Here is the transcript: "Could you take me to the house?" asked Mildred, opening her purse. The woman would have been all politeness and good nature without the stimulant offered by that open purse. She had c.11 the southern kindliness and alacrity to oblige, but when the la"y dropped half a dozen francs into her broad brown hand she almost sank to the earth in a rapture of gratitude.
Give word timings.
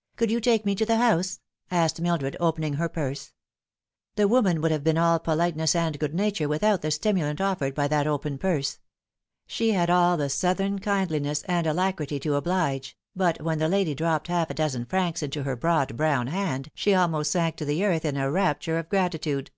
"Could 0.18 0.30
you 0.30 0.40
take 0.40 0.66
me 0.66 0.74
to 0.74 0.84
the 0.84 0.98
house?" 0.98 1.40
asked 1.70 2.02
Mildred, 2.02 2.36
opening 2.38 2.74
her 2.74 2.86
purse. 2.86 3.32
The 4.14 4.28
woman 4.28 4.60
would 4.60 4.70
have 4.72 4.84
been 4.84 4.98
all 4.98 5.18
politeness 5.18 5.74
and 5.74 5.98
good 5.98 6.12
nature 6.14 6.46
without 6.48 6.82
the 6.82 6.90
stimulant 6.90 7.40
offered 7.40 7.74
by 7.74 7.88
that 7.88 8.06
open 8.06 8.36
purse. 8.36 8.78
She 9.46 9.72
had 9.72 9.88
c.11 9.88 10.18
the 10.18 10.28
southern 10.28 10.80
kindliness 10.80 11.44
and 11.44 11.66
alacrity 11.66 12.20
to 12.20 12.34
oblige, 12.34 12.94
but 13.16 13.40
when 13.40 13.58
the 13.58 13.70
la"y 13.70 13.94
dropped 13.94 14.28
half 14.28 14.50
a 14.50 14.54
dozen 14.54 14.84
francs 14.84 15.22
into 15.22 15.44
her 15.44 15.56
broad 15.56 15.96
brown 15.96 16.26
hand 16.26 16.70
she 16.74 16.92
almost 16.94 17.32
sank 17.32 17.56
to 17.56 17.64
the 17.64 17.82
earth 17.82 18.04
in 18.04 18.18
a 18.18 18.30
rapture 18.30 18.76
of 18.76 18.90
gratitude. 18.90 19.50